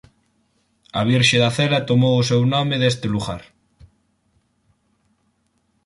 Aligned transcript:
A 0.99 1.01
Virxe 1.09 1.37
da 1.43 1.51
Cela 1.57 1.85
tomou 1.89 2.13
o 2.17 2.27
seu 2.29 2.41
nome 2.55 2.75
deste 2.83 3.07
lugar. 3.15 3.41